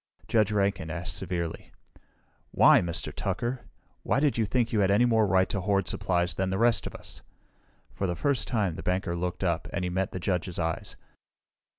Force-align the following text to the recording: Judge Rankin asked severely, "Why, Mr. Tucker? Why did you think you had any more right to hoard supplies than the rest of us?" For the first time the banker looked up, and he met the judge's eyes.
Judge 0.27 0.51
Rankin 0.51 0.89
asked 0.89 1.15
severely, 1.15 1.71
"Why, 2.49 2.81
Mr. 2.81 3.13
Tucker? 3.15 3.65
Why 4.01 4.19
did 4.19 4.35
you 4.35 4.45
think 4.45 4.73
you 4.73 4.79
had 4.79 4.89
any 4.89 5.05
more 5.05 5.27
right 5.27 5.47
to 5.49 5.61
hoard 5.61 5.87
supplies 5.87 6.33
than 6.33 6.49
the 6.49 6.57
rest 6.57 6.87
of 6.87 6.95
us?" 6.95 7.21
For 7.93 8.07
the 8.07 8.15
first 8.15 8.47
time 8.47 8.77
the 8.77 8.81
banker 8.81 9.15
looked 9.15 9.43
up, 9.43 9.67
and 9.71 9.83
he 9.83 9.91
met 9.91 10.11
the 10.11 10.19
judge's 10.19 10.57
eyes. 10.57 10.95